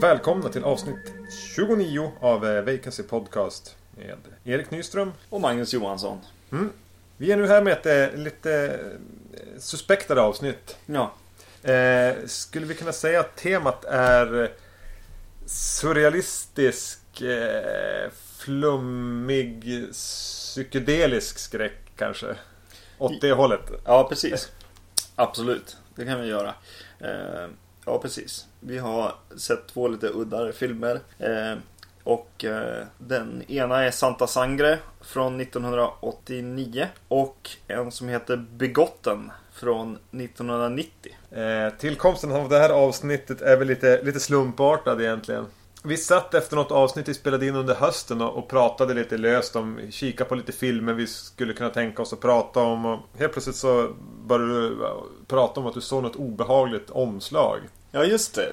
[0.00, 1.12] Välkomna till avsnitt
[1.56, 5.12] 29 av eh, Vacancy Podcast med Erik Nyström.
[5.30, 6.18] Och Magnus Johansson.
[7.16, 8.78] Vi är nu här med ett eh, lite
[9.32, 10.76] eh, suspektare avsnitt.
[10.86, 11.12] Ja.
[11.70, 14.50] Eh, skulle vi kunna säga att temat är
[15.46, 22.36] surrealistisk, eh, flummig, psykedelisk skräck kanske?
[22.98, 23.70] Åt det hållet.
[23.84, 24.50] Ja, precis.
[25.16, 25.76] Absolut.
[25.94, 26.54] Det kan vi göra.
[27.00, 27.48] Eh,
[27.86, 28.46] ja, precis.
[28.60, 31.00] Vi har sett två lite uddare filmer.
[31.18, 31.58] Eh,
[32.04, 36.88] och eh, den ena är Santa Sangre från 1989.
[37.08, 41.12] Och en som heter Begotten från 1990.
[41.30, 45.46] Eh, tillkomsten av det här avsnittet är väl lite, lite slumpartad egentligen.
[45.86, 49.56] Vi satt efter något avsnitt vi spelade in under hösten och, och pratade lite löst
[49.56, 52.86] om, kika på lite filmer vi skulle kunna tänka oss att prata om.
[52.86, 53.90] Och helt plötsligt så
[54.26, 54.90] började du eh,
[55.26, 57.58] prata om att du såg något obehagligt omslag.
[57.94, 58.52] Ja, just det.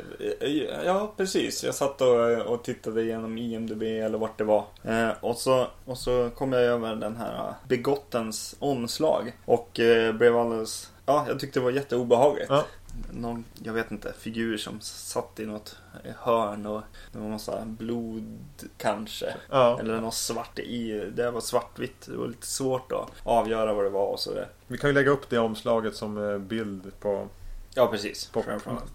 [0.85, 1.63] Ja, precis.
[1.63, 4.65] Jag satt och, och tittade igenom IMDB eller vart det var.
[4.83, 9.37] Eh, och, så, och så kom jag över den här Begottens omslag.
[9.45, 10.91] Och eh, blev alldeles...
[11.05, 12.49] Ja, jag tyckte det var jätteobehagligt.
[12.49, 12.65] Ja.
[13.11, 15.75] Någon, jag vet inte, figur som satt i något
[16.19, 18.39] hörn och det var massa blod
[18.77, 19.33] kanske.
[19.49, 19.79] Ja.
[19.79, 21.11] Eller något svart i.
[21.15, 22.05] Det var svartvitt.
[22.05, 24.47] Det var lite svårt att avgöra vad det var och sådär.
[24.67, 27.27] Vi kan ju lägga upp det omslaget som eh, bild på...
[27.73, 28.29] Ja, precis.
[28.33, 28.91] Framförallt.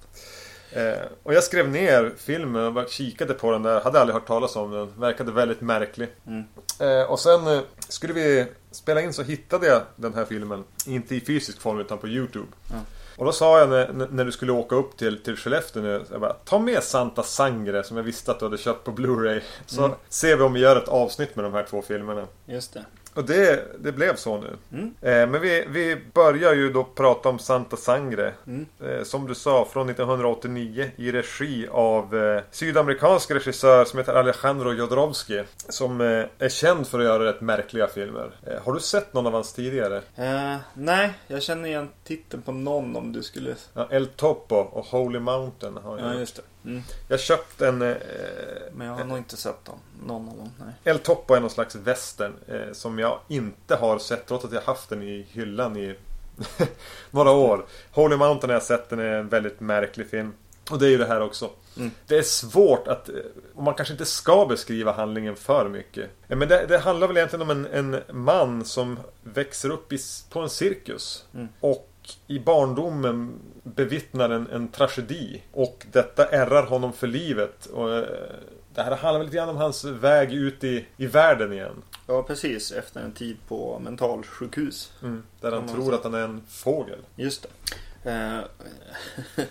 [0.73, 3.81] Eh, och jag skrev ner filmen och kikade på den där.
[3.81, 4.93] Hade aldrig hört talas om den.
[5.01, 6.09] Verkade väldigt märklig.
[6.27, 6.45] Mm.
[6.81, 10.65] Eh, och sen eh, skulle vi spela in så hittade jag den här filmen.
[10.87, 12.47] Inte i fysisk form utan på Youtube.
[12.71, 12.77] Ja.
[13.17, 16.05] Och då sa jag när, när du skulle åka upp till, till Skellefteå nu.
[16.13, 19.41] Jag bara, ta med Santa Sangre som jag visste att du hade köpt på Blu-ray.
[19.67, 19.97] Så Mm.
[20.09, 22.27] ser vi om vi gör ett avsnitt med de här två filmerna.
[22.47, 22.85] Just det.
[23.17, 24.57] Och det, det blev så nu.
[24.73, 24.95] Mm.
[25.01, 28.33] Eh, men vi, vi börjar ju då prata om Santa Sangre.
[28.47, 28.67] Mm.
[28.85, 34.73] Eh, som du sa, från 1989 i regi av eh, sydamerikansk regissör som heter Alejandro
[34.73, 35.43] Jodorowsky.
[35.69, 38.31] Som är känd för att göra rätt märkliga filmer.
[38.65, 40.03] Har du sett någon av hans tidigare?
[40.75, 43.55] Nej, jag känner igen titeln på någon om du skulle...
[43.75, 46.15] Ja, El Topo och Holy Mountain har jag.
[46.15, 46.43] Ja, just det.
[46.67, 46.83] Mm.
[47.09, 47.83] Jag köpte en...
[47.83, 47.97] Eh,
[48.73, 49.79] Men jag har nog inte sett dem.
[50.07, 50.75] Någon av dem, nej.
[50.85, 54.61] El Topo är någon slags western eh, som jag inte har sett trots att jag
[54.61, 55.95] haft den i hyllan i
[57.11, 57.67] några år.
[57.93, 60.33] Holy Mountain har jag sett, den är en väldigt märklig film.
[60.71, 61.51] Och det är ju det här också.
[61.77, 61.91] Mm.
[62.07, 63.15] Det är svårt att, eh,
[63.55, 66.11] och man kanske inte ska beskriva handlingen för mycket.
[66.29, 69.99] Eh, Men det, det handlar väl egentligen om en, en man som växer upp i,
[70.31, 71.25] på en cirkus.
[71.35, 71.49] Mm.
[71.61, 71.89] Och
[72.27, 75.43] i barndomen bevittnar en, en tragedi.
[75.53, 77.67] Och detta ärrar honom för livet.
[77.67, 78.05] Och, eh,
[78.75, 81.83] det här handlar lite grann om hans väg ut i, i världen igen.
[82.07, 82.73] Ja, precis.
[82.73, 84.93] Efter en tid på mentalsjukhus.
[85.03, 85.23] Mm.
[85.41, 86.99] Där han tror att han är en fågel.
[87.17, 87.49] Just det.
[88.07, 88.39] Eh,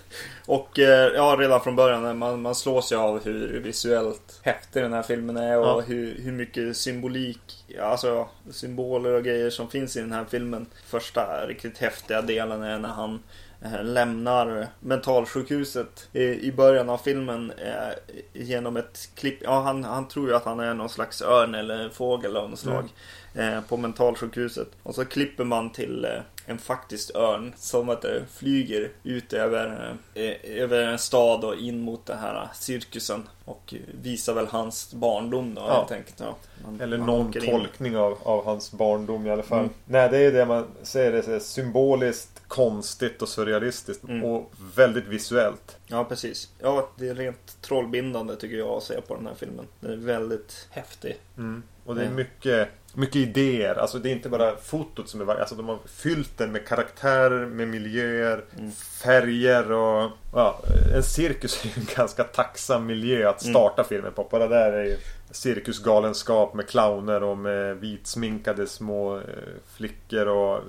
[0.45, 4.93] och eh, ja, redan från början man, man slås ju av hur visuellt häftig den
[4.93, 5.81] här filmen är och Ja.
[5.81, 10.65] hur, hur mycket symbolik, alltså symboler och grejer som finns i den här filmen.
[10.85, 13.19] Första riktigt häftiga delen är när han
[13.61, 19.39] eh, lämnar mentalsjukhuset i, början av filmen eh, genom ett klipp.
[19.43, 22.59] Ja, han, han tror ju att han är någon slags örn eller fågel av något
[22.59, 22.89] slag
[23.33, 24.67] eh, på mentalsjukhuset.
[24.83, 29.95] Och så klipper man till eh, en faktisk örn som att det flyger ut över,
[30.13, 33.27] eh, över en stad och in mot den här cirkusen.
[33.45, 35.73] Och visar väl hans barndom då Ja.
[35.79, 36.15] helt enkelt.
[36.19, 36.35] Ja.
[36.63, 39.59] Man- Eller man någon tolkning av, av hans barndom i alla fall.
[39.59, 39.73] Mm.
[39.85, 41.11] Nej, det är det man säger.
[41.11, 44.03] Det är symboliskt, konstigt och surrealistiskt.
[44.03, 44.23] Mm.
[44.23, 45.77] Och väldigt visuellt.
[45.87, 46.49] Ja, precis.
[46.59, 49.67] Ja, det är rent trollbindande tycker jag att se på den här filmen.
[49.79, 51.15] Den är väldigt häftig.
[51.37, 51.63] Mm.
[51.85, 52.15] Och det är Mm.
[52.17, 53.75] mycket, mycket idéer.
[53.75, 56.67] Alltså det är inte bara fotot som är var- Alltså de har fyllt den med
[56.67, 58.71] karaktärer, med miljöer, Mm.
[58.71, 60.11] färger och...
[60.33, 60.61] Ja,
[60.95, 63.53] en cirkus är ju en ganska tacksam miljö att Mm.
[63.53, 64.27] starta filmen på.
[64.31, 64.97] Bara där är ju
[65.31, 69.23] cirkusgalenskap med clowner och med vitsminkade små eh,
[69.75, 70.61] flickor och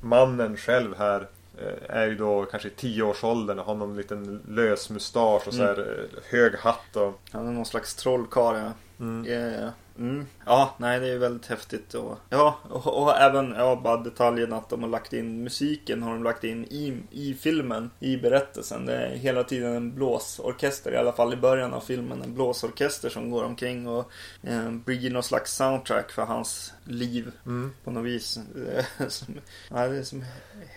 [0.00, 1.26] mannen själv här
[1.58, 5.62] eh, är ju då kanske i tioårsåldern och har någon liten lös mustasch och så
[5.62, 5.76] Mm.
[5.76, 7.20] här eh, hög hatt och...
[7.32, 8.56] Han är någon slags trollkarl.
[8.56, 8.72] Ja.
[9.00, 9.54] Mm.
[9.54, 9.68] Eh,
[10.02, 10.26] Mm.
[10.46, 11.94] Ja, nej det är väldigt häftigt.
[11.94, 16.12] Och, ja, och, och, även ja, bara detaljen att de har lagt in musiken har
[16.12, 18.86] de lagt in i, i filmen, i berättelsen.
[18.86, 22.22] Det är hela tiden en blåsorkester, i alla fall i början av filmen.
[22.22, 24.10] En blåsorkester som går omkring och
[24.42, 27.72] eh, blir någon slags soundtrack för hans liv Mm.
[27.84, 28.38] på något vis.
[29.08, 29.34] Som,
[29.68, 30.24] ja, det är som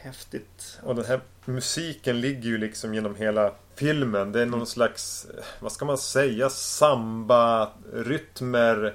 [0.02, 0.80] häftigt.
[0.84, 4.32] Och den här musiken ligger ju liksom genom hela filmen.
[4.32, 8.94] Det är någon slags, eh, vad ska man säga, samba-rytmer.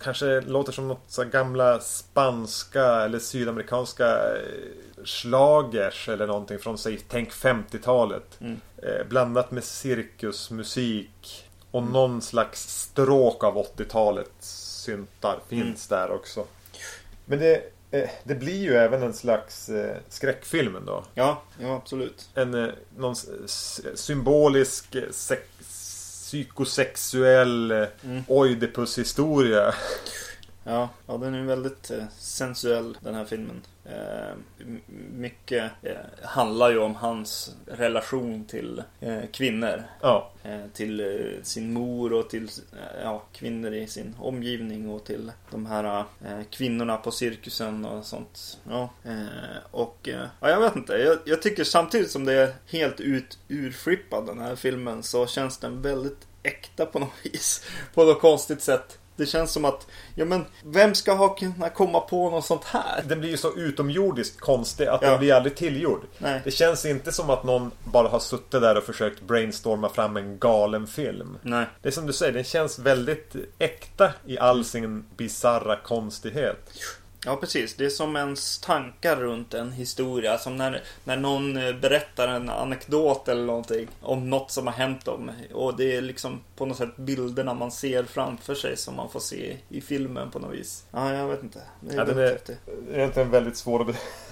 [0.00, 7.00] Kanske låter som något så gamla spanska eller sydamerikanska eh, schlagers eller någonting från säg,
[7.08, 8.40] tänk 50-talet.
[8.40, 8.60] Mm.
[8.76, 11.48] Eh, blandat med cirkusmusik.
[11.70, 16.44] Och någon slags stråk av 80-talets syntar finns där också.
[17.24, 21.04] Men det, eh, det blir ju även en slags eh, skräckfilm då.
[21.14, 22.30] Ja, ja absolut.
[22.34, 23.16] En eh, någon
[23.94, 25.42] symbolisk sex,
[26.32, 28.24] psykosexuell eh, Mm.
[28.28, 29.72] Oidipus-historia.
[30.64, 33.62] Ja, ja den är väldigt eh, sensuell den här filmen.
[33.84, 34.34] Eh,
[35.12, 38.82] mycket eh, handlar ju om hans relation till
[39.32, 39.82] kvinnor.
[40.00, 40.30] Ja,
[40.72, 42.48] till sin mor och till
[43.02, 46.04] ja, kvinnor i sin omgivning och till de här
[46.50, 48.60] kvinnorna på cirkusen och sånt.
[48.68, 48.90] Ja,
[49.70, 50.08] och
[50.40, 50.92] ja, jag vet inte.
[50.92, 55.58] Jag, jag tycker samtidigt som det är helt ut urflippad den här filmen så känns
[55.58, 57.64] den väldigt äkta på något vis.
[57.94, 58.98] På något konstigt sätt.
[59.16, 63.02] Det känns som att, ja men, vem ska ha kunnat komma på något sånt här?
[63.08, 65.10] den blir ju så utomjordiskt konstig att Ja.
[65.10, 66.00] den blir aldrig tillgjord.
[66.18, 66.40] Nej.
[66.44, 70.38] Det känns inte som att någon bara har suttit där och försökt brainstorma fram en
[70.38, 71.38] galen film.
[71.42, 71.66] Nej.
[71.82, 76.70] Det är som du säger, den känns väldigt äkta i all sin bizarra konstighet.
[77.24, 77.74] Ja, precis.
[77.74, 80.38] Det är som ens tankar runt en historia.
[80.38, 85.04] Som när, när någon eh, berättar en anekdot eller någonting om något som har hänt
[85.04, 85.30] dem.
[85.54, 89.20] Och det är liksom på något sätt bilderna man ser framför sig som man får
[89.20, 90.84] se i filmen på något vis.
[90.90, 91.60] Ja, jag vet inte.
[91.80, 92.56] Det är Ja, den väldigt är-
[92.94, 93.86] egentligen väldigt svår att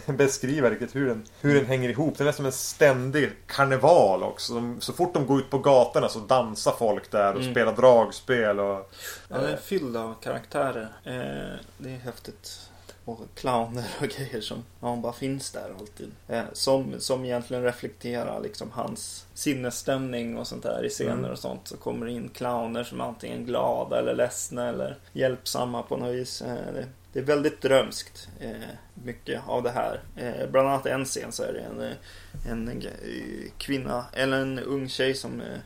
[0.07, 2.19] be- beskriva riktigt hur den, hur den hänger ihop.
[2.19, 4.77] Den är som en ständig karneval också.
[4.81, 7.53] Så fort de går ut på gatorna så dansar folk där och Mm.
[7.53, 8.93] spelar dragspel och...
[9.29, 10.89] Ja, den är fylld av karaktärer.
[11.05, 12.67] Eh, det är häftigt.
[13.11, 16.11] Och clowner och grejer som ja, bara finns där alltid.
[16.29, 21.31] Eh, som, som egentligen reflekterar liksom hans sinnesstämning och sånt där i scener Mm.
[21.31, 21.69] och sånt.
[21.69, 26.15] Så kommer det in clowner som är antingen glada eller ledsna eller hjälpsamma på något
[26.15, 26.43] vis.
[26.43, 28.29] Eh, det, det är väldigt drömskt.
[28.41, 28.51] Eh,
[28.95, 30.01] mycket av det här.
[30.17, 34.59] Eh, bland annat en scen så är det en, eh, en eh, kvinna eller en
[34.59, 35.59] ung tjej som eh,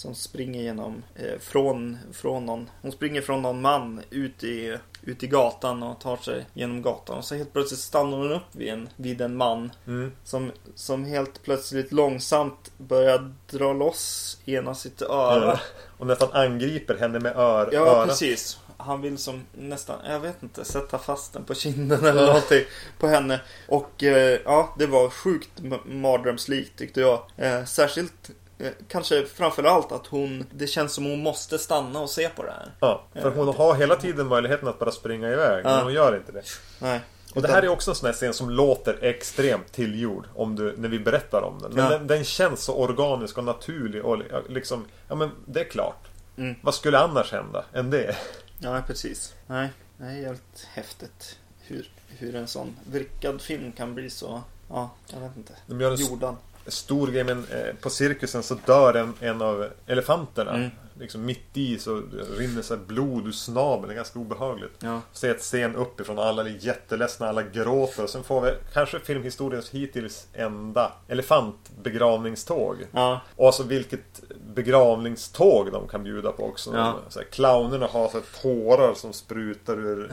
[0.00, 5.22] som springer genom eh, från, från någon Hon springer från någon man ut i, ut
[5.22, 8.68] i gatan och tar sig genom gatan och så helt plötsligt stannar hon upp vid
[8.68, 10.12] en, vid en man Mm.
[10.24, 15.44] som, som helt plötsligt långsamt börjar dra loss ena sitt öra.
[15.46, 15.58] Ja.
[15.98, 18.08] Och nästan angriper henne med ör, Ja, örat.
[18.08, 18.58] precis.
[18.76, 22.64] Han vill som nästan, jag vet inte, sätta fast den på kinden eller någonting
[22.98, 23.40] på henne.
[23.68, 27.22] Och eh, ja, det var sjukt ma- mardrömslikt tyckte jag.
[27.36, 32.28] Eh, särskilt, eh, kanske framförallt att hon, det känns som hon måste stanna och se
[32.28, 32.72] på det här.
[32.80, 35.64] Ja, för hon har hela tiden möjligheten att bara springa iväg.
[35.64, 35.82] Men Ja.
[35.82, 36.42] hon gör inte det.
[36.78, 37.00] Nej.
[37.34, 40.74] Och det här är också en sån här scen som låter extremt tillgjord om du,
[40.76, 41.72] när vi berättar om den.
[41.72, 41.90] Men Ja.
[41.90, 46.06] den, den känns så organisk och naturlig och liksom, ja men det är klart.
[46.36, 46.54] Mm.
[46.62, 48.16] Vad skulle annars hända än det?
[48.58, 49.34] Ja, precis.
[49.46, 51.38] Nej, det är helt häftigt.
[51.60, 55.52] Hur, hur en sån vrickad film kan bli så, ja, jag vet inte.
[55.66, 56.36] De gör en s- Jordan.
[56.66, 60.54] Stor grej, men eh, på cirkusen så dör en, en av elefanterna.
[60.54, 60.70] Mm.
[61.00, 62.02] Liksom mitt i så
[62.38, 63.88] rinner så blod ur snabeln.
[63.88, 64.72] Det är ganska obehagligt.
[64.78, 65.00] Ja.
[65.12, 68.02] Se ett scen uppifrån, alla är jätteledsna, alla gråter.
[68.02, 72.76] Och sen får vi kanske filmhistoriens hittills enda elefantbegravningståg.
[72.92, 74.22] Ja, Och alltså vilket
[74.54, 76.70] begravningståg de kan bjuda på också.
[76.74, 76.98] Ja.
[77.08, 80.12] Så här, clownerna har så här tårar som sprutar ur,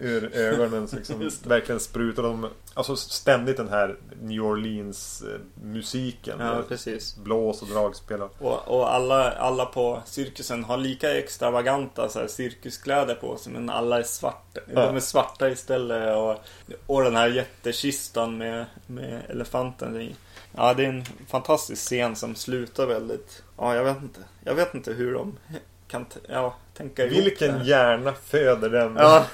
[0.00, 0.88] ur ögonen.
[0.88, 2.46] Så liksom, verkligen sprutar de.
[2.74, 6.36] Alltså ständigt den här New Orleans eh, musiken.
[6.40, 7.16] ja precis.
[7.16, 8.22] Blås och dragspel.
[8.22, 13.70] och- Och, alla, alla på cirkusen har lika extravaganta så här, cirkuskläder på sig men
[13.70, 14.60] alla är svarta.
[14.74, 14.86] Ja.
[14.86, 16.36] De är svarta istället och,
[16.86, 20.14] och den här jättekistan med, med elefanten i.
[20.56, 23.42] Ja, det är en fantastisk scen som slutar väldigt...
[23.58, 24.20] Ja, jag vet inte.
[24.44, 25.36] Jag vet inte hur de
[25.88, 28.96] kan ja, tänka ihop Vilken hjärna föder den?
[28.96, 29.24] Ja.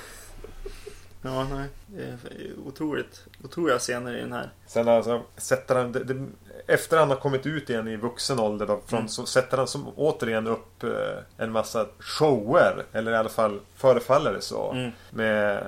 [1.24, 1.68] Ja, nej.
[2.66, 4.50] otroligt, otroliga scener i den här.
[4.66, 6.26] Sen alltså, sätter han, det, det,
[6.66, 9.08] efter han har kommit ut igen i vuxen ålder då, från, Mm.
[9.08, 10.90] så sätter han som återigen upp eh,
[11.44, 12.84] en massa shower.
[12.92, 14.72] Eller i alla fall förefaller det så.
[14.72, 14.90] Mm.
[15.10, 15.64] Med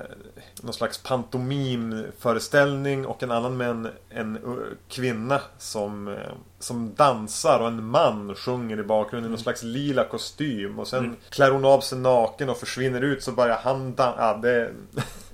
[0.62, 4.56] någon slags pantomimföreställning och en annan med en, uh,
[4.88, 6.14] kvinna som, eh,
[6.58, 10.78] som dansar och en man sjunger i bakgrunden i någon slags lila kostym.
[10.78, 11.16] Och sen Mm.
[11.30, 14.14] klär hon av sig naken och försvinner ut så börjar han dansa.
[14.18, 14.70] Ja, det,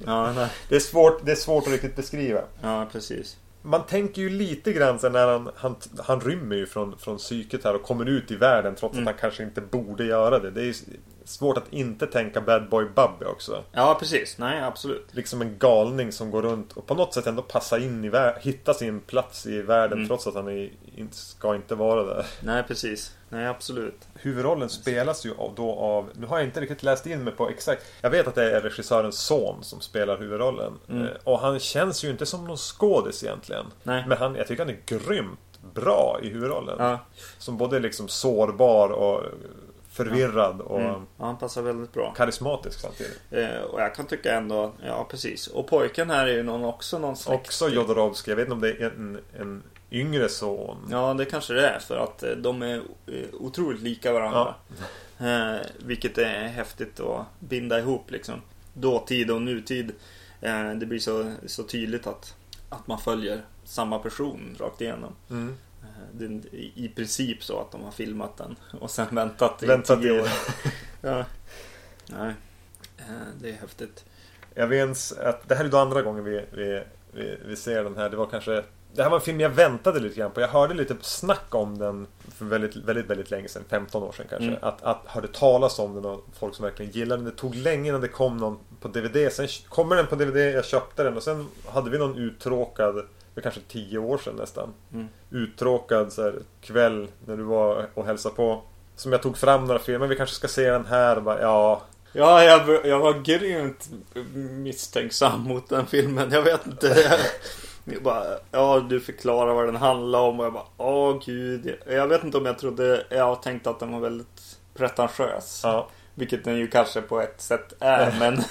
[0.07, 0.33] Ja,
[0.69, 2.41] det, är svårt, det är svårt att riktigt beskriva.
[2.63, 3.37] ja, precis.
[3.63, 7.65] Man tänker ju lite grann så när han, han, han rymmer ju från, från psyket
[7.65, 9.09] här och kommer ut i världen trots Mm.
[9.09, 10.51] att han kanske inte borde göra det.
[10.51, 10.75] Det är
[11.25, 13.65] svårt att inte tänka Bad Boy Bubby också.
[13.73, 14.39] Ja, precis.
[14.39, 15.07] Nej, absolut.
[15.11, 18.43] Liksom en galning som går runt och på något sätt ändå passar in i världen,
[18.43, 20.09] hitta sin plats i världen Mm.
[20.09, 20.71] trots att han är,
[21.11, 22.27] ska inte vara där.
[22.41, 23.17] Nej, precis.
[23.29, 24.01] Nej, absolut.
[24.15, 27.83] Huvudrollen spelas ju då av, nu har jag inte riktigt läst in mig på exakt,
[28.01, 30.73] jag vet att det är regissörens son som spelar huvudrollen.
[30.89, 31.03] Mm.
[31.03, 33.67] Eh, Och han känns ju inte som någon skådis egentligen.
[33.83, 34.05] Nej.
[34.09, 35.39] Men han, jag tycker han är grymt
[35.75, 36.77] bra i huvudrollen.
[36.79, 36.99] Ja.
[37.39, 39.25] Som både liksom sårbar och
[40.05, 40.93] förvirrad och Mm.
[41.19, 42.15] ja, han passar väldigt bra.
[42.17, 43.21] karismatisk samtidigt.
[43.31, 45.47] Eh, och jag kan tycka ändå, ja precis.
[45.47, 47.41] Och pojken här är ju någon, också någon slags...
[47.49, 50.77] Också Jodorowsky, jag vet inte om det är en, en yngre son.
[50.91, 54.55] Ja, det kanske det är för att eh, de är eh, otroligt lika varandra.
[55.21, 58.35] Eh, vilket är häftigt att binda ihop liksom.
[58.75, 59.93] Dåtid och nutid.
[60.41, 62.35] Eh, det blir så, så tydligt att,
[62.69, 65.13] att man följer samma person rakt igenom.
[65.31, 65.57] Mm.
[66.03, 70.03] Eh, det i princip så att de har filmat den och sen väntat i Väntat
[70.03, 70.29] tio år.
[71.01, 71.25] ja.
[72.07, 72.35] Nej,
[72.99, 73.05] eh,
[73.41, 74.05] det är häftigt.
[74.55, 76.83] Jag minns att det här är då andra gången vi, vi,
[77.13, 78.11] vi, vi ser den här.
[78.11, 78.63] Det var kanske
[78.95, 80.41] det här var en film jag väntade lite grann på.
[80.41, 83.63] Jag hörde lite snack om den för väldigt, väldigt, väldigt länge sedan.
[83.69, 84.49] 15 år sedan kanske.
[84.49, 84.59] Mm.
[84.63, 87.31] Att, att hörde talas om den och folk som verkligen gillade den.
[87.31, 89.33] Det tog länge innan det kom någon på DVD.
[89.33, 93.41] Sen kommer den på DVD, jag köpte den och sen hade vi någon uttråkad för
[93.41, 94.75] kanske 10 år sedan nästan.
[94.93, 95.09] Mm.
[95.31, 98.63] Uttråkad så här, kväll när du var och hälsade på.
[98.97, 100.07] Som jag tog fram några filmer.
[100.07, 101.17] Vi kanske ska se den här.
[101.17, 101.83] Och bara, ja,
[102.15, 103.91] Ja, jag, jag var grymt
[104.35, 106.31] misstänksam mot den filmen.
[106.31, 106.87] Jag vet inte.
[106.87, 107.19] Jag,
[107.95, 111.79] jag bara, ja, du förklarar vad den handlar om och jag bara, åh gud.
[111.87, 115.61] Jag vet inte om jag trodde, jag tänkte att den var väldigt pretentiös.
[115.65, 115.89] ja.
[116.15, 118.45] Vilket den ju kanske på ett sätt är, men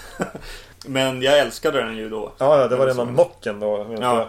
[0.86, 2.34] Men jag älskade den ju då.
[2.38, 3.96] Ja, ja, det var rena mocken då.
[4.00, 4.18] Ja.
[4.18, 4.28] jag.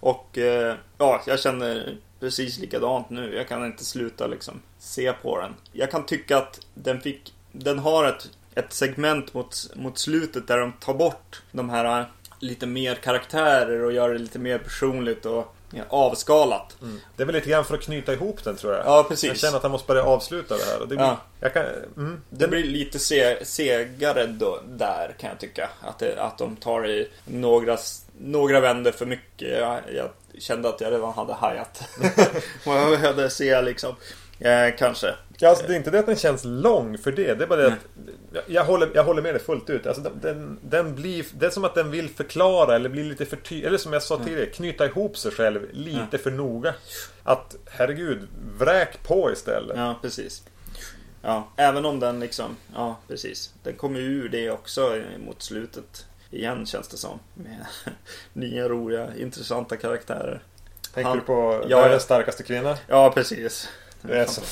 [0.00, 3.34] Och eh, ja, jag känner precis likadant nu.
[3.34, 5.54] Jag kan inte sluta liksom se på den.
[5.72, 10.58] Jag kan tycka att den fick, den har ett, ett segment mot, mot slutet där
[10.58, 12.06] de tar bort de här
[12.38, 15.54] lite mer karaktärer och gör det lite mer personligt och
[15.88, 16.76] avskalat.
[17.16, 18.86] Det är väl lite grann för att knyta ihop den tror jag.
[18.86, 19.28] Ja, precis.
[19.28, 20.80] Jag känner att han måste börja avsluta det här.
[20.80, 21.16] Det blir, Ja.
[21.40, 21.64] jag kan,
[21.96, 25.68] mm, Det blir lite se, segare då, där kan jag tycka.
[25.80, 27.78] Att, det, att de tar i några,
[28.18, 29.58] några vänder för mycket.
[29.60, 31.82] Jag, jag kände att jag redan hade hajat.
[32.66, 33.94] Vad jag behövde se liksom.
[34.38, 35.14] Eh, kanske.
[35.38, 37.34] Ja, alltså, det är inte det att den känns lång för det.
[37.34, 39.86] Det är bara det att jag, håller, jag håller med dig fullt ut.
[39.86, 43.36] Alltså, den, den, blir, det är som att den vill förklara eller bli lite för
[43.36, 43.66] tydlig.
[43.66, 46.74] Eller som jag sa tidigare, knyta ihop sig själv lite för noga.
[47.22, 49.76] Att herregud, vräk på istället.
[49.76, 50.42] Ja, precis.
[51.22, 53.52] Ja, även om den liksom, ja precis.
[53.62, 56.06] Den kommer ju ur det också mot slutet.
[56.30, 57.18] Igen känns det som.
[57.34, 57.66] Med
[58.32, 60.42] nya roliga, intressanta karaktärer.
[60.94, 62.04] Tänker Han- du på Ja, världens ja.
[62.04, 62.78] starkaste kvinna?
[62.88, 63.68] Ja, precis.
[64.06, 64.42] Det är, så.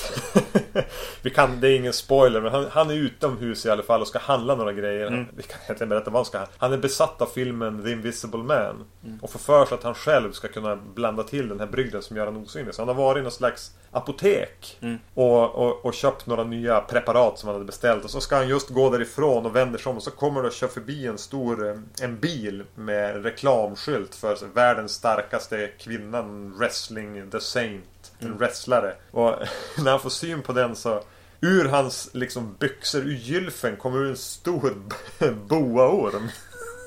[1.22, 4.08] Vi kan, det är ingen spoiler men han, han är utomhus i alla fall och
[4.08, 5.06] ska handla några grejer.
[5.06, 5.26] Mm.
[5.36, 8.84] Vi kan egentligen berätta vad han ska Han är besatt av filmen The Invisible Man.
[9.04, 9.18] Mm.
[9.22, 12.16] Och får för sig att han själv ska kunna blanda till den här brygden som
[12.16, 12.74] gör han osynlig.
[12.74, 14.78] Så han har varit i någon slags apotek.
[14.80, 14.98] Mm.
[15.14, 18.04] Och, och, och köpt några nya preparat som han hade beställt.
[18.04, 19.96] Och så ska han just gå därifrån och vänder sig om.
[19.96, 24.36] Och så kommer det att köra förbi en stor eh, en bil med reklamskylt för
[24.54, 27.84] världens starkaste kvinnan wrestling the saint.
[28.22, 28.94] En wrestlare.
[29.10, 29.34] Och
[29.78, 31.02] när han får syn på den så
[31.44, 34.74] Ur hans liksom byxor, ur gylfen kommer en stor
[35.48, 36.28] boaorm.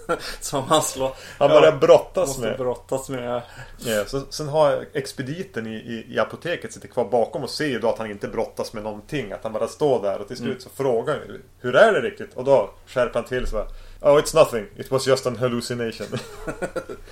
[0.39, 1.15] Som han slår.
[1.37, 2.57] Han börjar brottas måste med.
[2.57, 3.41] brottas med.
[3.77, 7.79] Ja, så, sen har expediten i, i, i apoteket sitter kvar bakom och ser ju
[7.79, 9.31] då att han inte brottas med någonting.
[9.31, 12.33] Att han bara står där och till slut så frågar han Hur är det riktigt?
[12.33, 13.67] Och då skärper han till sig bara,
[14.13, 16.07] Oh it's nothing, it was just an hallucination.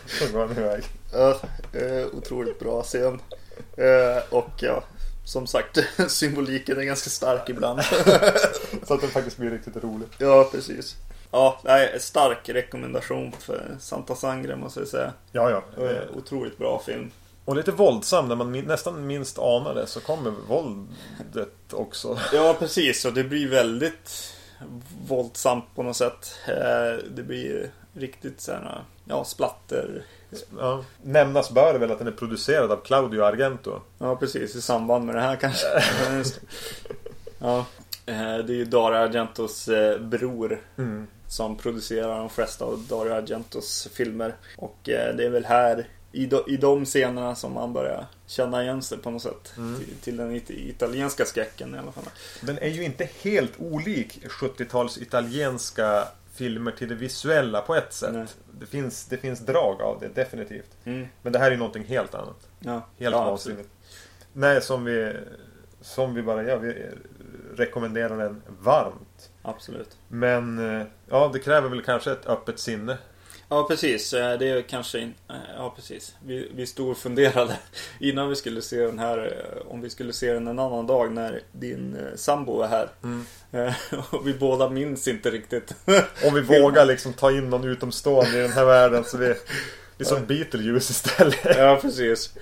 [0.07, 0.83] så går han iväg.
[1.13, 1.39] Ja,
[2.13, 3.19] otroligt bra scen.
[3.77, 4.83] Eh, och ja,
[5.25, 7.81] som sagt, symboliken är ganska stark ibland.
[8.83, 10.07] Så att den faktiskt blir riktigt rolig.
[10.17, 10.95] ja, precis.
[11.31, 15.13] Ja, nej, stark rekommendation för Santa Sangre måste jag säga.
[15.31, 15.63] Ja, ja.
[16.15, 17.11] Otroligt bra film.
[17.45, 22.19] Och lite våldsam, när man min, nästan minst anar det så kommer våldet också.
[22.33, 23.05] Ja, precis.
[23.05, 24.33] Och det blir väldigt
[25.07, 26.35] våldsamt på något sätt.
[26.47, 30.05] Eh, det blir riktigt så här ja, splatter.
[30.57, 30.83] Ja.
[31.01, 33.81] Nämnas bör väl att den är producerad av Claudio Argento.
[33.97, 34.55] Ja, precis.
[34.55, 35.67] I samband med det här kanske.
[37.39, 37.65] ja.
[38.05, 40.61] Eh, det är ju Dario Argentos eh, bror.
[40.77, 41.07] Mm.
[41.27, 44.35] Som producerar de flesta av Dario Argentos filmer.
[44.57, 48.63] Och eh, det är väl här i de, i de scenerna som man börjar känna
[48.63, 49.53] igen sig på något sätt.
[49.57, 49.79] Mm.
[49.79, 52.03] Till, till den it italienska skräcken i alla fall.
[52.41, 58.37] Den är ju inte helt olik 70-tals italienska filmer till det visuella på ett sätt.
[58.59, 60.77] Det finns, det finns drag av det, definitivt.
[60.83, 61.07] Mm.
[61.21, 62.47] Men det här är någonting helt annat.
[62.59, 63.69] Ja, Helt ja, vansinnigt.
[64.33, 65.13] Nej, som vi,
[65.81, 66.57] som vi bara gör.
[66.57, 66.89] Vi
[67.55, 69.31] rekommenderar den varmt.
[69.41, 69.97] Absolut.
[70.07, 72.97] Men eh, ja, det kräver väl kanske ett öppet sinne.
[73.49, 75.13] Ja precis, Eh, det är kanske in...
[75.29, 76.15] eh, Ja precis.
[76.25, 77.57] Vi, vi stod och funderade
[77.99, 81.11] innan vi skulle se den här eh, Om vi skulle se den en annan dag
[81.11, 82.89] när din sambo var här.
[83.03, 83.25] Mm.
[84.09, 85.75] Och vi båda minns inte riktigt.
[86.25, 89.33] Om vi vågar liksom ta in någon utomstående i den här världen så vi...
[89.97, 91.39] Det är som Beetlejuice istället.
[91.57, 92.33] Ja precis.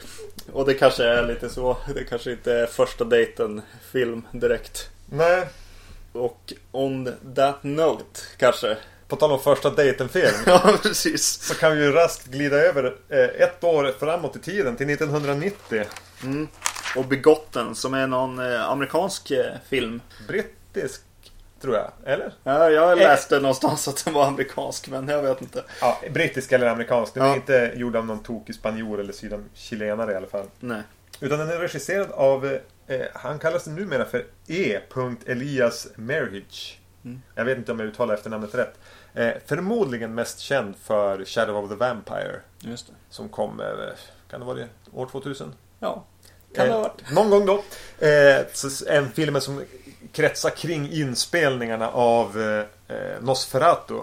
[0.53, 1.77] Och det kanske är lite så.
[1.95, 4.89] Det kanske inte är första dejten film direkt.
[5.05, 5.45] Nej,
[6.11, 8.77] Och on that note kanske.
[9.11, 10.33] På tal om första dejten-film.
[10.45, 11.25] Ja precis.
[11.41, 15.83] Så kan vi ju raskt glida över eh, ett år framåt i tiden till 1990.
[16.23, 16.47] Mm.
[16.95, 20.01] Och Begotten som är någon eh, amerikansk eh, film.
[20.27, 21.01] Brittisk,
[21.61, 21.91] tror jag.
[22.05, 22.33] Eller?
[22.43, 25.63] Ja, jag läste någonstans att den var amerikansk men jag vet inte.
[25.81, 27.13] Ja, brittisk eller amerikansk.
[27.13, 27.35] Den är Ja.
[27.35, 30.45] inte gjord av någon tokig spanjor eller sydamerikanare i alla fall.
[30.59, 30.81] Nej.
[31.19, 32.45] Utan den är regisserad av,
[32.87, 34.79] eh, han kallas numera för E.
[35.25, 36.77] Elias Merhige.
[37.05, 37.21] Mm.
[37.35, 38.73] Jag vet inte om jag uttalar efternamnet rätt.
[39.13, 42.39] Eh, förmodligen mest känd för Shadow of the Vampire.
[42.59, 42.93] Just det.
[43.09, 43.67] Som kom, eh,
[44.29, 45.53] kan det vara det, år 2000?
[45.79, 46.03] Ja.
[46.55, 47.01] Kan det ha varit.
[47.07, 47.63] Eh, någon gång då.
[48.07, 48.45] Eh,
[48.87, 49.63] en film som
[50.11, 53.99] kretsar kring inspelningarna av eh, eh, Nosferatu.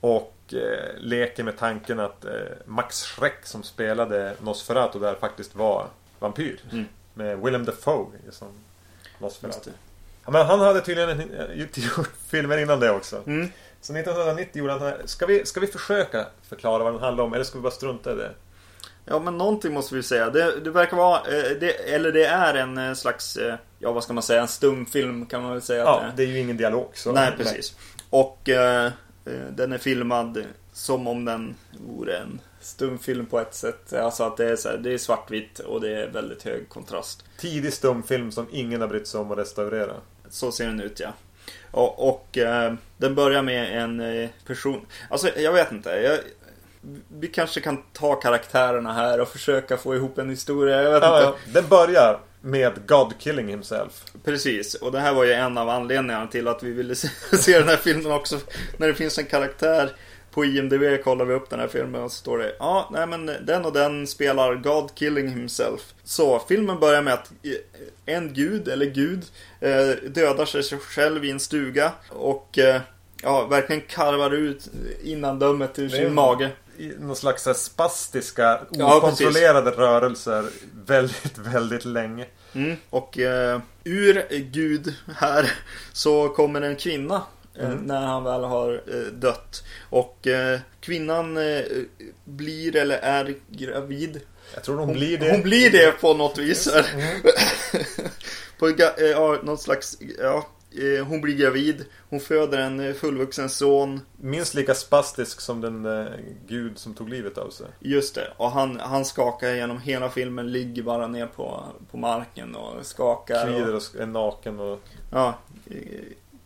[0.00, 2.32] Och eh, leker med tanken att eh,
[2.64, 5.86] Max Schreck som spelade Nosferatu där faktiskt var
[6.18, 6.60] vampyr.
[6.72, 6.84] Mm.
[7.14, 8.48] Med Willem Dafoe som
[9.18, 9.70] Nosferatu.
[10.24, 13.22] Ja, men han hade tydligen en, eh, gjort filmer innan det också.
[13.26, 13.50] Mm.
[13.80, 15.02] Så 1990 gjorde han här.
[15.04, 18.12] Ska vi, ska vi försöka förklara vad den handlar om eller ska vi bara strunta
[18.12, 18.30] i det?
[19.04, 20.30] Ja men någonting måste vi säga.
[20.30, 24.04] Det, det verkar vara, eh, det, eller det är en eh, slags, eh, ja vad
[24.04, 26.12] ska man säga, en stumfilm kan man väl säga Ja, det är.
[26.16, 26.90] det är ju ingen dialog.
[26.94, 27.76] Så, Nej precis.
[28.10, 28.92] Och eh,
[29.50, 31.54] den är filmad som om den
[31.86, 33.92] vore en stumfilm på ett sätt.
[33.92, 37.24] Alltså att det är, så här, det är svartvitt och det är väldigt hög kontrast.
[37.38, 39.94] Tidig stumfilm som ingen har brytt sig om att restaurera.
[40.30, 41.12] Så ser den ut ja.
[41.70, 44.86] Och, och eh, den börjar med en eh, person.
[45.10, 45.90] Alltså jag vet inte.
[45.90, 46.18] Jag,
[47.18, 50.82] vi kanske kan ta karaktärerna här och försöka få ihop en historia.
[50.82, 51.38] Jag vet Ja, inte.
[51.46, 51.52] ja.
[51.60, 54.04] Den börjar med God killing himself.
[54.24, 57.58] Precis, och det här var ju en av anledningarna till att vi ville se, se
[57.58, 58.38] den här filmen också.
[58.76, 59.92] När det finns en karaktär
[60.38, 63.26] på IMDB kollar vi upp den här filmen och så står det Ja, nej men
[63.26, 65.94] den och den spelar God killing himself.
[66.04, 69.24] Så filmen börjar med att eh, en gud, eller gud,
[69.60, 72.80] eh, dödar sig själv i en stuga och eh,
[73.22, 74.68] ja, verkligen karvar ut
[75.02, 76.50] innandömet ur sin mage.
[76.98, 80.44] Någon slags här spastiska, Ja, okontrollerade rörelser
[80.86, 82.26] väldigt, väldigt länge.
[82.52, 82.76] Mm.
[82.90, 85.52] Och eh, ur Gud här
[85.92, 87.22] så kommer en kvinna
[87.64, 87.78] Mm.
[87.78, 89.64] när han väl har eh, dött.
[89.90, 91.62] Och eh, kvinnan eh,
[92.24, 94.20] blir eller är gravid.
[94.54, 95.24] Jag tror hon, blir det.
[95.24, 95.34] Mm.
[95.36, 96.68] Hon blir det på något vis.
[98.58, 100.46] på ga- eh, ja, något slags, ja,
[100.98, 101.84] eh, hon blir gravid.
[102.10, 104.00] Hon föder en eh, fullvuxen son.
[104.20, 106.06] Minst lika spastisk som den eh,
[106.46, 107.66] gud som tog livet av sig.
[107.80, 108.32] Just det.
[108.36, 113.46] Och han, han skakar genom hela filmen, ligger bara ner på, på marken och skakar.
[113.46, 114.80] Kvider Och, och är naken och...
[115.12, 115.34] ja,
[115.70, 115.76] eh,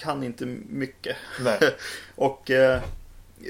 [0.02, 1.16] kan inte mycket.
[2.14, 2.82] Och eh,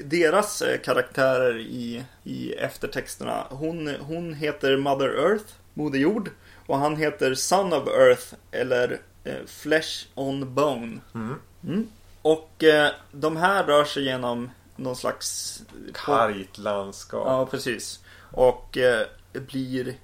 [0.03, 3.47] deras eh, karaktärer i, i eftertexterna.
[3.49, 6.29] Hon, hon heter Mother Earth, Moder Jord.
[6.65, 10.99] Och han heter Son of Earth eller eh, Flesh on Bone.
[11.15, 11.35] Mm.
[11.63, 11.87] Mm.
[12.21, 15.61] Och eh, de här rör sig genom någon slags...
[15.93, 17.23] Kargt landskap.
[17.27, 17.99] Ja, precis.
[18.31, 19.95] Och eh, blir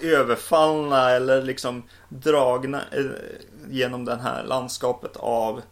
[0.00, 3.04] överfallna eller liksom dragna eh,
[3.68, 5.62] genom det här landskapet av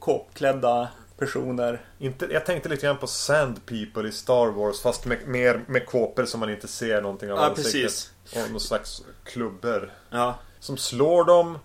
[0.00, 1.80] kåpklädda personer.
[1.98, 5.86] Inte, jag tänkte lite grann på Sand People i Star Wars fast med, mer med
[5.86, 7.72] kåpor som man inte ser någonting av Ja, ansiktet.
[7.72, 8.12] precis.
[8.44, 9.92] Och någon slags klubbor.
[10.10, 11.58] Ja, Som slår dem,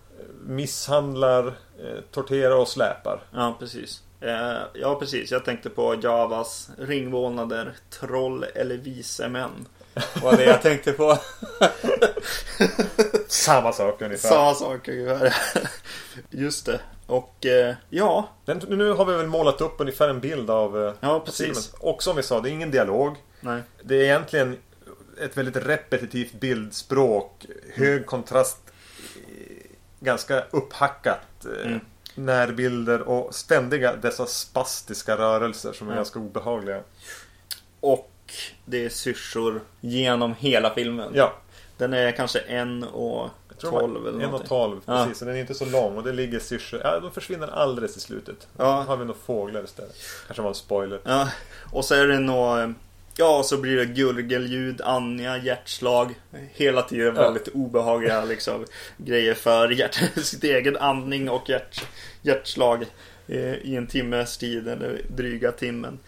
[0.45, 3.23] misshandlar, eh, torterar och släpar.
[3.33, 4.01] ja precis.
[4.21, 5.31] Eh, ja, precis.
[5.31, 9.65] Jag tänkte på Javas ringvålnader, troll eller vise män.
[10.23, 11.17] Var det jag tänkte på.
[13.27, 14.29] Samma sak ungefär.
[14.29, 15.35] Samma sak ungefär.
[16.29, 16.79] Just det.
[17.13, 18.29] Och eh, ja.
[18.45, 21.21] Den, nu har vi väl målat upp ungefär en bild av eh, Ja, filmen.
[21.25, 21.73] precis.
[21.79, 23.15] Och som vi sa, det är ingen dialog.
[23.39, 23.61] Nej.
[23.83, 24.57] Det är egentligen
[25.21, 27.45] ett väldigt repetitivt bildspråk.
[27.75, 28.57] Hög kontrast.
[29.15, 29.55] eh,
[29.99, 31.45] Ganska upphackat.
[31.45, 31.79] eh, Mm.
[32.15, 35.95] Närbilder och ständiga dessa spastiska rörelser som är Ja.
[35.95, 36.81] ganska obehagliga.
[37.79, 38.11] Och
[38.65, 41.11] det är syrsor genom hela filmen.
[41.15, 41.33] Ja,
[41.77, 44.47] Den är kanske en och jag tror tolv det eller var en och någonting.
[44.47, 44.81] tolv.
[44.85, 45.03] Ja.
[45.05, 46.81] Precis, så den är inte så lång och det ligger syrsor.
[46.83, 48.47] Ja, de försvinner alldeles i slutet.
[48.57, 48.63] Ja.
[48.63, 49.95] Då har vi nog fåglar istället.
[50.27, 50.99] Kanske var en spoiler.
[51.03, 51.29] Ja,
[51.71, 52.73] och så är det nog...
[53.17, 56.13] Ja, och så blir det gurgelljud, Anja, hjärtslag.
[56.53, 57.21] Hela tiden Ja.
[57.21, 58.65] väldigt obehagliga liksom,
[58.97, 61.85] grejer för hjärt, sitt egen andning och hjärt,
[62.21, 62.85] hjärtslag.
[63.27, 65.99] eh, I en timmes tid, eller dryga timmen.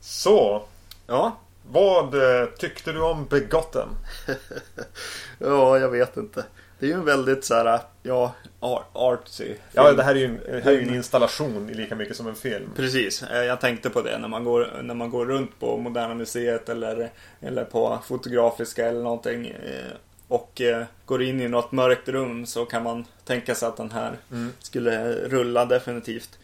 [0.00, 0.64] Så,
[1.06, 1.38] Ja,
[1.70, 3.88] vad eh, tyckte du om Begotten?
[5.38, 6.44] ja jag vet inte.
[6.78, 9.58] Det är ju en väldigt så här, ja, ar- artsy film.
[9.72, 12.34] Ja, det här är ju en, det här är en installation lika mycket som en
[12.34, 12.70] film.
[12.76, 16.14] Precis, eh, jag tänkte på det när man går, när man går runt på Moderna
[16.14, 17.10] Museet eller,
[17.40, 19.92] eller på Fotografiska eller någonting eh,
[20.28, 23.90] och eh, går in i något mörkt rum så kan man tänka sig att den
[23.90, 24.52] här Mm.
[24.58, 26.38] skulle rulla definitivt.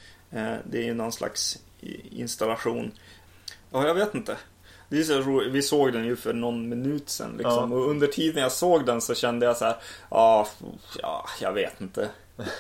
[0.65, 1.59] Det är ju någon slags
[2.11, 2.91] installation.
[3.73, 4.37] Ja, jag vet inte.
[4.91, 7.73] Det är så ro- vi såg den ju för någon minut sedan liksom.
[7.73, 7.79] Ja.
[7.79, 9.77] Och under tiden jag såg den så kände jag så här.
[10.11, 10.47] Ja,
[11.03, 12.09] ja, jag vet inte.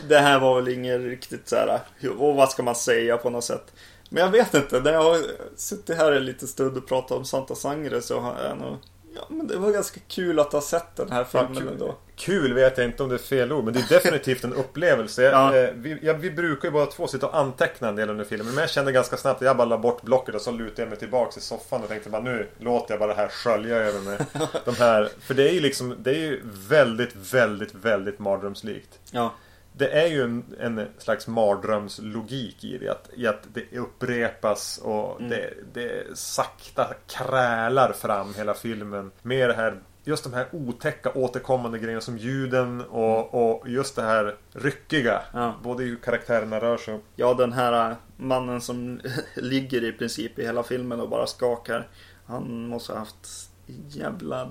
[0.08, 1.80] Det här var väl inget riktigt så här.
[2.18, 3.72] Och vad ska man säga på något sätt.
[4.08, 4.80] Men jag vet inte.
[4.80, 5.18] När jag har
[5.56, 8.76] suttit här en liten stund och pratat om Santa Sangre så har jag nog...
[9.14, 11.68] Ja, men det var ganska kul att ha sett den här filmen kul.
[11.68, 11.94] ändå.
[12.16, 15.22] Kul vet jag inte om det är fel ord, men det är definitivt en upplevelse.
[15.22, 15.56] Ja.
[15.56, 18.54] Eh, vi, ja, vi brukar ju bara två sitta och anteckna en del under filmen,
[18.54, 20.88] men jag kände ganska snabbt att jag bara la bort blocket och så lutade jag
[20.88, 24.00] mig tillbaks i soffan och tänkte bara nu låter jag bara det här skölja över
[24.00, 24.18] mig.
[24.64, 28.98] De här, för det är ju liksom, det är ju väldigt, väldigt, väldigt mardrömslikt.
[29.10, 29.32] Ja.
[29.72, 32.88] Det är ju en, en slags mardrömslogik i det.
[32.88, 35.30] Att, I att det upprepas och Mm.
[35.30, 39.10] det, det sakta krälar fram hela filmen.
[39.22, 44.02] Med det här, just de här otäcka återkommande grejerna som ljuden och, och just det
[44.02, 45.22] här ryckiga.
[45.32, 45.54] Ja.
[45.62, 47.00] Både hur karaktärerna rör sig.
[47.16, 49.00] Ja, den här äh, mannen som
[49.34, 51.88] ligger i princip i hela filmen och bara skakar.
[52.26, 53.49] Han måste ha haft
[53.88, 54.50] jävla...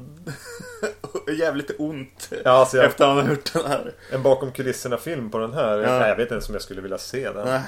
[1.38, 2.32] jävligt ont.
[2.45, 3.93] Ja, alltså jag, Efter att han har gjort den här.
[4.12, 5.77] en bakom kulisserna film på den här.
[5.77, 5.99] Ja.
[5.99, 7.47] Nej, jag vet inte ens om jag skulle vilja se den.
[7.47, 7.62] Nej.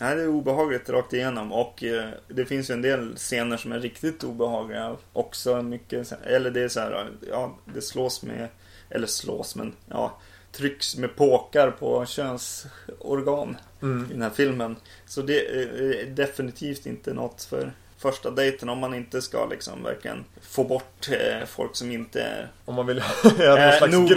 [0.00, 1.52] Nej, det är obehagligt rakt igenom.
[1.52, 4.96] Och eh, det finns ju en del scener som är riktigt obehagliga.
[5.12, 8.48] Också mycket, eller det är så här, ja, det slås med,
[8.90, 10.18] eller slås, men ja,
[10.52, 14.06] trycks med påkar på könsorgan Mm.
[14.10, 14.76] i den här filmen.
[15.06, 20.24] Så det är definitivt inte något för första dejten om man inte ska liksom verkligen
[20.42, 22.48] få bort eh, folk som inte är...
[22.64, 22.96] Om man vill
[23.38, 24.08] göra någon Eh, slags nog-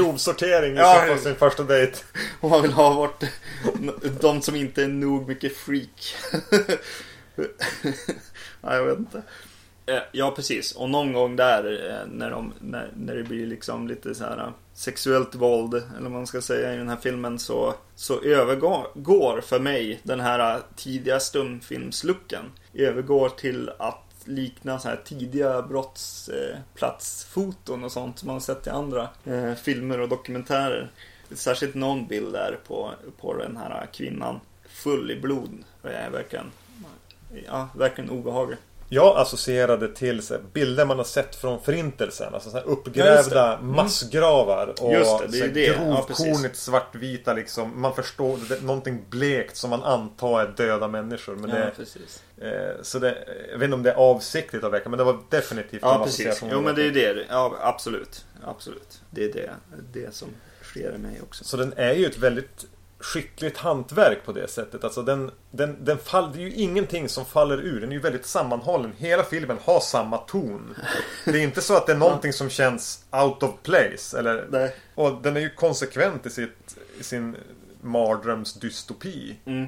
[0.78, 1.16] ja, Ja.
[1.16, 1.98] på sin första dejt.
[2.42, 3.24] Om man vill ha bort
[4.22, 6.16] de som inte är nog mycket freak.
[8.62, 9.22] Nej, jag vet inte.
[9.86, 10.72] Eh, ja, precis.
[10.72, 14.38] Och någon gång där eh, när, de, när, när det blir liksom lite så här
[14.38, 19.42] eh, sexuellt våld, eller vad man ska säga i den här filmen, så, så övergår
[19.42, 27.92] för mig den här tidiga stumfilmslucken övergår till att likna så här tidiga brottsplatsfoton och
[27.92, 30.92] sånt som man har sett i andra eh, filmer och dokumentärer.
[31.32, 32.92] Särskilt någon bild där på,
[33.22, 35.64] på den här kvinnan full i blod.
[35.82, 36.52] Och jag är verkligen,
[37.46, 38.58] ja, verkligen obehaglig.
[38.90, 40.22] Jag associerade till
[40.54, 42.34] bilder man har sett från förintelsen.
[42.34, 43.54] Alltså så här Ja, uppgrävda det.
[43.54, 43.76] Mm.
[43.76, 44.74] massgravar.
[44.82, 45.66] Och Just det, det är det.
[45.66, 46.64] Ja, grovkornigt precis.
[46.64, 47.82] svartvita liksom.
[47.82, 51.36] Man förstår det, någonting blekt som man antar är döda människor.
[51.36, 52.24] Men ja, det, precis.
[52.38, 53.18] eh, så det,
[53.52, 56.04] jag vet inte om det är avsiktligt att väcka men det var definitivt Ja, de
[56.06, 56.44] precis.
[56.52, 57.26] Jo, men det är det.
[57.30, 58.26] Ja, absolut.
[58.44, 59.02] Absolut.
[59.10, 59.50] Det är det,
[59.94, 60.28] det som
[60.62, 61.44] sker i mig också.
[61.44, 62.66] Så den är ju ett väldigt
[63.04, 64.84] skickligt hantverk på det sättet.
[64.84, 67.82] Alltså den, den, den fall, det är ju ingenting som faller ur.
[67.82, 68.94] Den är ju väldigt sammanhållen.
[68.98, 70.76] Hela filmen har samma ton.
[71.26, 74.20] Det är inte så att det är någonting som känns out of place.
[74.20, 74.76] Eller, Nej.
[74.96, 77.36] och den är ju konsekvent i, sitt, i sin
[77.82, 79.36] mardrömsdystopi.
[79.46, 79.68] Mm.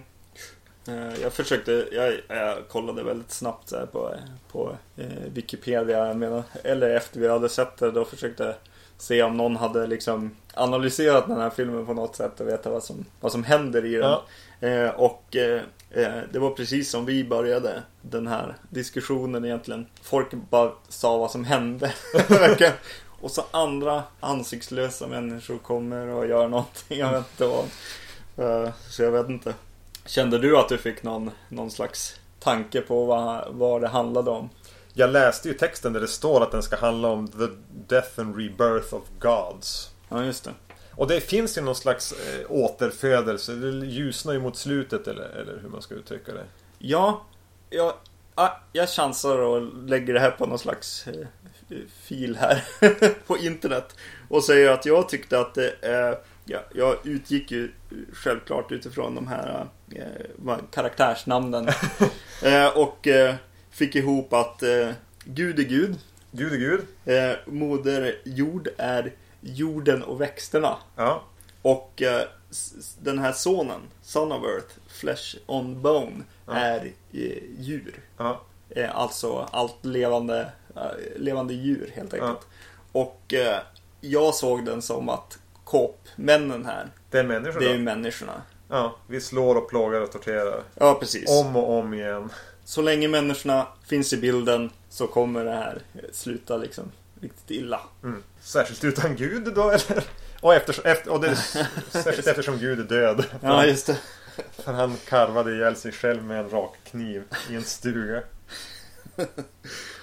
[0.88, 4.16] Eh, Jag försökte, jag, jag kollade väldigt snabbt på,
[4.52, 8.56] på eh, Wikipedia, medan, eller efter vi hade sett det, då försökte
[8.98, 12.84] se om någon hade liksom analyserat den här filmen på något sätt och veta vad
[12.84, 14.10] som, vad som händer i den.
[14.10, 14.24] Ja.
[14.68, 19.86] Eh, och eh, eh, det var precis som vi började den här diskussionen egentligen.
[20.02, 21.94] Folk bara sa vad som hände.
[23.22, 27.00] Och så andra ansiktslösa människor kommer och gör någonting.
[27.00, 27.66] Jag vet inte vad.
[28.38, 29.54] Eh, så jag vet inte.
[30.06, 34.50] Kände du att du fick någon, någon slags tanke på vad, vad det handlade om?
[34.98, 37.48] Jag läste ju texten där det står att den ska handla om the
[37.96, 39.90] death and rebirth of gods.
[40.10, 40.52] Ja, just det.
[40.92, 43.54] Och det finns ju någon slags eh, återfödelse.
[43.56, 46.46] Det ljusnar ju mot slutet eller, eller hur man ska uttrycka det.
[46.80, 47.26] Ja,
[47.70, 47.94] jag,
[48.36, 52.64] ah, jag chansar och lägger det här på någon slags eh, fil här
[53.28, 53.96] på internet.
[54.30, 57.72] Och säger att jag tyckte att det eh, ja, jag utgick ju
[58.14, 61.68] självklart utifrån de här eh, karaktärsnamnen.
[62.44, 63.36] eh, och eh,
[63.76, 64.90] fick ihop att eh,
[65.26, 65.96] Gud är Gud.
[66.32, 66.82] Gud är Gud.
[67.06, 70.78] Eh, moder jord är jorden och växterna.
[70.96, 71.24] Ja.
[71.62, 72.22] Och eh,
[73.00, 76.54] den här sonen, Son of Earth, Flesh on Bone, Ja.
[76.54, 78.00] är eh, djur.
[78.18, 78.42] Ja.
[78.70, 80.82] Eh, alltså allt levande, eh,
[81.16, 82.48] levande djur helt enkelt.
[82.92, 83.34] Och
[84.02, 88.42] jag såg den som att kåpmännen här, Det är människor det är människorna.
[88.70, 88.96] Ja.
[89.08, 90.64] Vi slår och plågar och torterar.
[90.76, 91.30] Ja, precis.
[91.42, 92.30] Om och om igen.
[92.66, 97.82] Så länge människorna finns i bilden så kommer det här sluta liksom riktigt illa.
[98.04, 98.24] Mm.
[98.42, 100.04] Särskilt utan Gud då eller?
[100.42, 101.36] Och, eftersom, efter, och det är
[102.04, 103.26] särskilt eftersom Gud är död.
[103.42, 103.98] Ja, just det.
[104.64, 108.22] För han karvade ihjäl sig själv med en rak kniv i en stuga.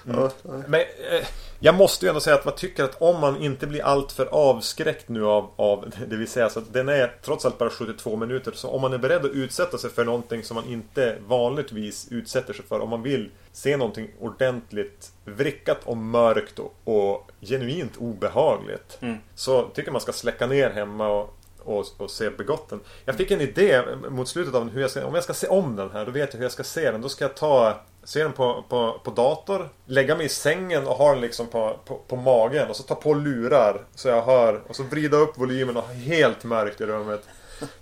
[0.05, 0.31] Ja,
[0.67, 1.27] Men eh,
[1.59, 5.09] jag måste ju ändå säga att man tycker att om man inte blir alltför avskräckt
[5.09, 8.51] nu av, av det vill säga så att den är trots allt bara 72 minuter.
[8.51, 12.53] Så om man är beredd att utsätta sig för någonting som man inte vanligtvis utsätter
[12.53, 12.79] sig för.
[12.79, 18.97] Om man vill se någonting ordentligt vrickat och mörkt och, och genuint obehagligt.
[19.01, 19.17] Mm.
[19.35, 22.79] Så tycker man ska släcka ner hemma och och, och se Begotten.
[23.05, 25.75] Jag fick en idé mot slutet av hur jag ska, om jag ska se om
[25.75, 27.01] den här, då vet jag hur jag ska se den.
[27.01, 30.95] Då ska jag ta, se den på, på, på dator, lägga mig i sängen och
[30.95, 34.61] ha den liksom på, på, på magen och så ta på lurar så jag hör
[34.67, 37.23] och så vrida upp volymen och ha helt mörkt i rummet.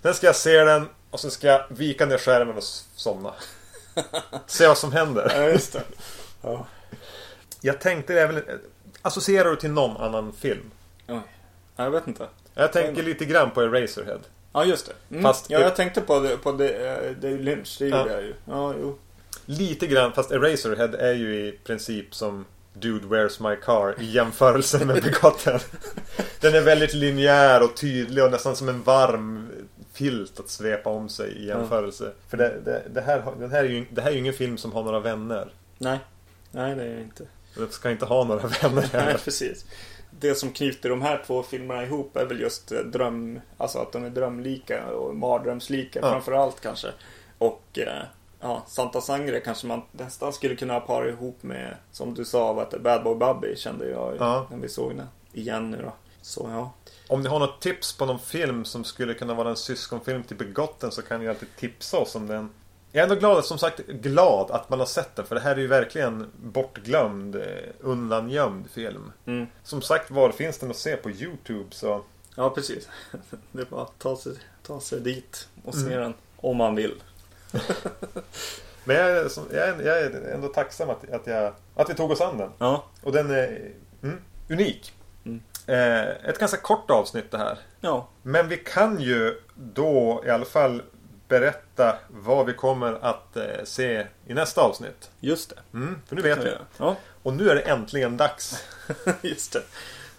[0.02, 2.62] Sen ska jag se den och så ska jag vika ner skärmen och
[2.96, 3.34] somna.
[4.46, 5.32] Se vad som händer.
[5.36, 5.82] ja just det.
[6.42, 6.66] Ja.
[7.60, 8.42] Jag tänkte även,
[9.02, 10.70] associerar du till någon annan film?
[11.76, 12.26] Ja, Jag vet inte.
[12.54, 14.18] Jag tänker lite grann på Eraserhead.
[14.52, 14.92] Ja, just det.
[15.16, 15.22] Mm.
[15.22, 17.98] Fast- ja, jag tänkte på det, på det, eh, David Lynch, det Ja.
[17.98, 18.34] gjorde jag ju.
[18.48, 18.98] Ja, jo.
[19.46, 24.84] Lite grann, fast Eraserhead är ju i princip som Dude Where's My Car i jämförelse
[24.84, 25.60] med Begotten.
[26.40, 29.48] Den är väldigt linjär och tydlig och nästan som en varm
[29.92, 32.12] filt att svepa om sig i jämförelse.
[32.28, 34.58] För det, det, det, här, den här är ju, det här är ju ingen film
[34.58, 35.48] som har några vänner.
[35.78, 35.98] Nej.
[36.50, 37.24] Nej, det är jag inte.
[37.56, 39.18] Den ska inte ha några vänner Nej, heller.
[39.24, 39.64] precis.
[40.22, 43.92] Det som knyter de här två filmerna ihop är väl just eh, dröm, alltså att
[43.92, 46.10] de är drömlika och mardrömslika Ja.
[46.10, 46.88] framför allt kanske.
[47.38, 48.02] Och eh,
[48.40, 52.82] ja, Santa Sangre kanske man nästan skulle kunna para ihop med, som du sa, vad
[52.82, 54.46] Bad Boy Bubby kände jag Ja.
[54.50, 55.92] när vi såg den igen nu då.
[56.22, 56.72] Så ja.
[57.08, 60.36] Om ni har något tips på någon film som skulle kunna vara en syskonfilm till
[60.36, 62.50] Begotten så kan ni alltid tipsa oss om den.
[62.94, 65.56] Jag är ändå glad, som sagt, glad att man har sett den för det här
[65.56, 67.42] är ju verkligen bortglömd, eh,
[67.80, 69.12] undangömd film.
[69.26, 69.46] Mm.
[69.62, 72.02] Som sagt var finns den att se på Youtube så
[72.36, 72.88] Ja, precis.
[73.52, 76.00] Det är bara att ta sig, ta sig dit och se Mm.
[76.00, 77.02] den om man vill.
[78.84, 82.10] Men jag är, jag är, jag är ändå tacksam att, att, jag, att vi tog
[82.10, 82.50] oss an den.
[82.58, 82.84] Ja.
[83.02, 83.70] Och den är
[84.02, 84.92] mm, unik.
[85.24, 85.42] Mm.
[85.66, 87.58] Eh, ett ganska kort avsnitt det här.
[87.80, 88.08] Ja.
[88.22, 90.82] Men vi kan ju då i alla fall
[91.32, 95.10] berätta vad vi kommer att eh, se i nästa avsnitt.
[95.20, 95.78] Just det.
[95.78, 96.50] Mm, för nu vet vi.
[96.76, 98.64] Ja, Och nu är det äntligen dags.
[99.22, 99.62] just det.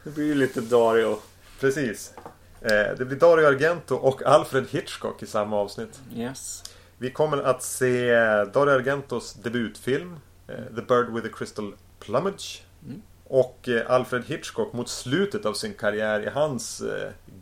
[0.04, 1.20] Det blir ju lite Dario.
[1.60, 2.14] Precis.
[2.62, 6.00] Eh, det blir Dario Argento och Alfred Hitchcock i samma avsnitt.
[6.16, 6.64] Yes.
[6.98, 8.14] Vi kommer att se
[8.46, 12.64] Dario Argentos debutfilm eh, The Bird with the Crystal Plumage.
[12.86, 13.02] Mm.
[13.24, 16.84] Och Alfred Hitchcock mot slutet av sin karriär i hans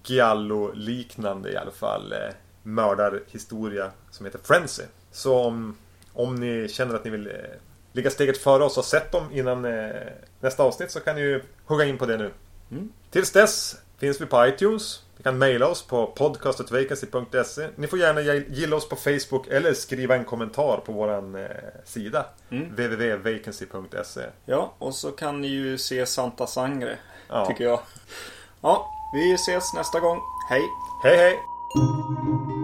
[0.03, 2.13] Giallo-liknande i alla fall
[2.63, 4.83] mördarhistoria som heter Frenzy.
[5.11, 5.77] Så om,
[6.13, 7.33] om ni känner att ni vill eh,
[7.93, 9.89] ligga steget före oss och sett dem innan eh,
[10.39, 12.31] nästa avsnitt så kan ni ju hugga in på det nu.
[12.71, 12.91] Mm.
[13.09, 15.03] Tills dess finns vi på iTunes.
[15.17, 17.67] Ni kan mejla oss på podcastetvacancy.se.
[17.75, 21.47] Ni får gärna gilla oss på Facebook eller skriva en kommentar på våran eh,
[21.85, 22.25] sida.
[22.49, 22.69] Mm.
[22.75, 26.97] www.vacancy.se Ja, och så kan ni ju se Santa Sangre,
[27.27, 27.45] Ja.
[27.45, 27.79] tycker jag.
[28.61, 30.19] Ja, vi ses nästa gång.
[30.49, 30.61] Hej!
[31.03, 31.39] Hej hej!
[31.73, 32.60] Música